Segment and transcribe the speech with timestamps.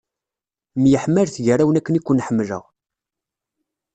[0.81, 2.63] Myeḥmalet gar-awen akken i ken-ḥemmleɣ.